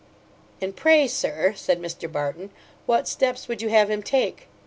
'And 0.59 0.75
pray, 0.75 1.07
Sir 1.07 1.53
(said 1.55 1.79
Mr 1.79 2.11
Barton), 2.11 2.49
what 2.87 3.07
steps 3.07 3.47
would 3.47 3.61
you 3.61 3.69
have 3.69 3.91
him 3.91 4.01
take? 4.01 4.47